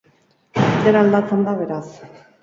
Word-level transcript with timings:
Dena 0.85 1.03
aldatzen 1.07 1.43
da, 1.49 1.53
beraz. 1.59 1.83